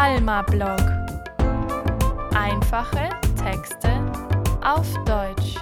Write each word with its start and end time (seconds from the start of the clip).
Alma-Blog. 0.00 0.78
Einfache 2.32 3.10
Texte 3.36 3.90
auf 4.64 4.86
Deutsch. 5.04 5.56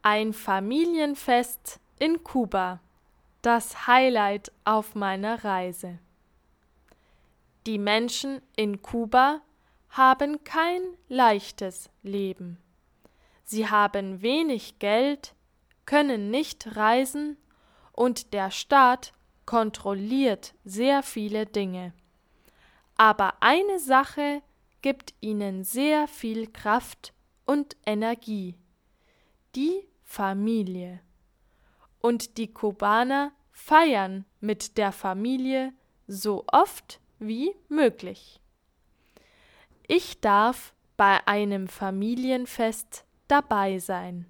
Ein 0.00 0.32
Familienfest 0.32 1.80
in 1.98 2.24
Kuba. 2.24 2.80
Das 3.42 3.86
Highlight 3.86 4.50
auf 4.64 4.94
meiner 4.94 5.44
Reise. 5.44 5.98
Die 7.66 7.78
Menschen 7.78 8.40
in 8.56 8.80
Kuba 8.80 9.42
haben 9.90 10.44
kein 10.44 10.80
leichtes 11.10 11.90
Leben. 12.02 12.56
Sie 13.44 13.68
haben 13.68 14.22
wenig 14.22 14.78
Geld, 14.78 15.34
können 15.84 16.30
nicht 16.30 16.74
reisen 16.74 17.36
und 17.92 18.32
der 18.32 18.50
Staat 18.50 19.12
kontrolliert 19.44 20.54
sehr 20.64 21.02
viele 21.02 21.44
Dinge. 21.44 21.92
Aber 22.96 23.42
eine 23.42 23.78
Sache 23.78 24.42
gibt 24.82 25.14
ihnen 25.20 25.64
sehr 25.64 26.06
viel 26.06 26.50
Kraft 26.50 27.12
und 27.44 27.76
Energie. 27.84 28.56
Die 29.54 29.88
Familie. 30.02 31.00
Und 32.00 32.36
die 32.36 32.52
Kubaner 32.52 33.32
feiern 33.50 34.24
mit 34.40 34.76
der 34.76 34.92
Familie 34.92 35.72
so 36.06 36.44
oft 36.48 37.00
wie 37.18 37.54
möglich. 37.68 38.40
Ich 39.86 40.20
darf 40.20 40.74
bei 40.96 41.26
einem 41.26 41.68
Familienfest 41.68 43.04
dabei 43.28 43.78
sein. 43.78 44.26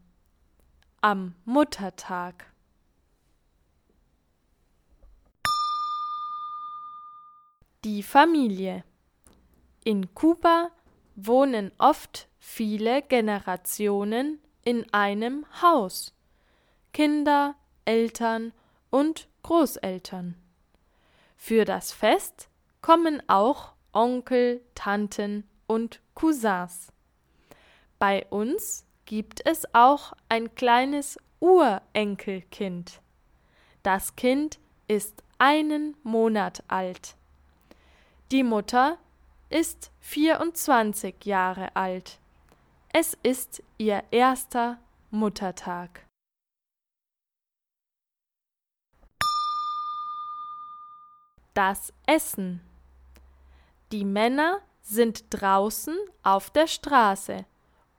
Am 1.01 1.35
Muttertag. 1.45 2.54
Die 7.85 8.03
Familie. 8.03 8.83
In 9.85 10.15
Kuba 10.15 10.71
wohnen 11.17 11.71
oft 11.77 12.29
viele 12.39 13.03
Generationen 13.03 14.39
in 14.63 14.91
einem 14.95 15.45
Haus. 15.61 16.15
Kinder, 16.95 17.57
Eltern 17.85 18.55
und 18.89 19.29
Großeltern. 19.43 20.35
Für 21.37 21.67
das 21.67 21.93
Fest 21.93 22.49
kommen 22.81 23.23
auch 23.29 23.75
Onkel, 23.93 24.63
Tanten 24.75 25.47
und 25.67 26.01
Cousins. 26.15 26.91
Bei 27.99 28.25
uns 28.31 28.87
gibt 29.05 29.45
es 29.45 29.67
auch 29.75 30.15
ein 30.31 30.55
kleines 30.55 31.19
Urenkelkind. 31.39 33.03
Das 33.83 34.17
Kind 34.17 34.59
ist 34.89 35.23
einen 35.37 35.99
Monat 36.03 36.65
alt. 36.69 37.17
Die 38.35 38.43
Mutter 38.43 38.99
ist 39.49 39.93
24 40.01 41.25
Jahre 41.25 41.77
alt. 41.77 42.19
Es 42.93 43.17
ist 43.23 43.63
ihr 43.79 44.03
erster 44.11 44.81
Muttertag. 45.13 46.05
Das 51.55 51.93
Essen. 52.07 52.61
Die 53.93 54.05
Männer 54.05 54.59
sind 54.83 55.27
draußen 55.31 55.97
auf 56.25 56.51
der 56.51 56.67
Straße 56.67 57.45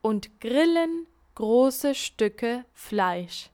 und 0.02 0.42
grillen 0.42 1.08
große 1.36 1.96
Stücke 1.96 2.66
Fleisch. 2.74 3.52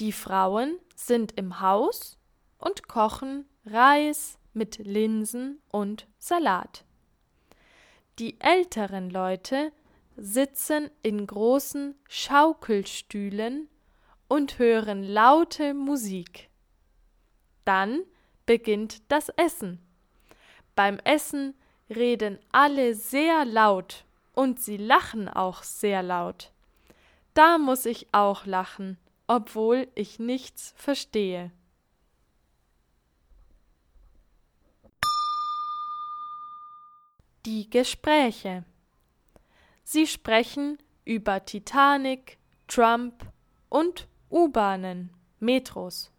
Die 0.00 0.12
Frauen 0.12 0.78
sind 0.96 1.32
im 1.32 1.60
Haus 1.60 2.16
und 2.56 2.88
kochen 2.88 3.44
Reis, 3.66 4.38
mit 4.52 4.78
Linsen 4.78 5.60
und 5.70 6.06
Salat. 6.18 6.84
Die 8.18 8.40
älteren 8.40 9.10
Leute 9.10 9.72
sitzen 10.16 10.90
in 11.02 11.26
großen 11.26 11.94
Schaukelstühlen 12.08 13.68
und 14.28 14.58
hören 14.58 15.02
laute 15.02 15.74
Musik. 15.74 16.50
Dann 17.64 18.02
beginnt 18.46 19.10
das 19.10 19.28
Essen. 19.30 19.80
Beim 20.74 20.98
Essen 21.04 21.54
reden 21.88 22.38
alle 22.50 22.94
sehr 22.94 23.44
laut 23.44 24.04
und 24.34 24.60
sie 24.60 24.76
lachen 24.76 25.28
auch 25.28 25.62
sehr 25.62 26.02
laut. 26.02 26.52
Da 27.34 27.58
muss 27.58 27.86
ich 27.86 28.08
auch 28.12 28.46
lachen, 28.46 28.98
obwohl 29.26 29.88
ich 29.94 30.18
nichts 30.18 30.74
verstehe. 30.76 31.50
Die 37.44 37.68
Gespräche. 37.68 38.64
Sie 39.82 40.06
sprechen 40.06 40.78
über 41.04 41.44
Titanic, 41.44 42.38
Trump 42.68 43.26
und 43.68 44.06
U-Bahnen, 44.30 45.10
Metros. 45.40 46.12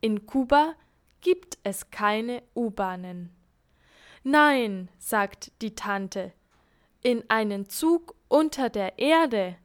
In 0.00 0.24
Kuba 0.24 0.72
gibt 1.20 1.58
es 1.64 1.90
keine 1.90 2.42
U-Bahnen. 2.54 3.28
Nein, 4.22 4.88
sagt 4.98 5.52
die 5.60 5.74
Tante, 5.74 6.32
in 7.02 7.28
einen 7.28 7.68
Zug 7.68 8.14
unter 8.28 8.70
der 8.70 8.98
Erde, 8.98 9.56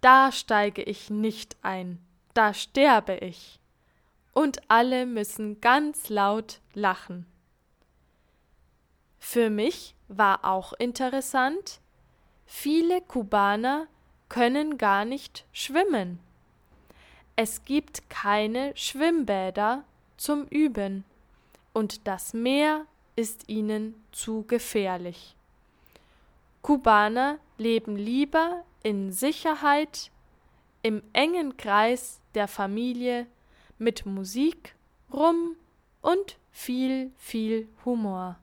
da 0.00 0.32
steige 0.32 0.82
ich 0.82 1.10
nicht 1.10 1.58
ein, 1.60 1.98
da 2.32 2.54
sterbe 2.54 3.16
ich. 3.16 3.60
Und 4.32 4.62
alle 4.70 5.04
müssen 5.04 5.60
ganz 5.60 6.08
laut 6.08 6.62
lachen. 6.72 7.26
Für 9.18 9.50
mich 9.50 9.94
war 10.10 10.44
auch 10.44 10.72
interessant, 10.74 11.80
viele 12.44 13.00
Kubaner 13.00 13.86
können 14.28 14.76
gar 14.76 15.04
nicht 15.04 15.46
schwimmen. 15.52 16.18
Es 17.36 17.64
gibt 17.64 18.10
keine 18.10 18.76
Schwimmbäder 18.76 19.84
zum 20.16 20.46
Üben 20.48 21.04
und 21.72 22.06
das 22.06 22.34
Meer 22.34 22.86
ist 23.16 23.48
ihnen 23.48 23.94
zu 24.12 24.44
gefährlich. 24.46 25.36
Kubaner 26.62 27.38
leben 27.56 27.96
lieber 27.96 28.64
in 28.82 29.12
Sicherheit, 29.12 30.10
im 30.82 31.02
engen 31.12 31.56
Kreis 31.56 32.20
der 32.34 32.48
Familie, 32.48 33.26
mit 33.78 34.04
Musik, 34.06 34.74
Rum 35.12 35.56
und 36.02 36.36
viel, 36.50 37.12
viel 37.16 37.68
Humor. 37.84 38.38